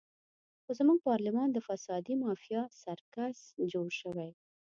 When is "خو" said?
0.63-0.71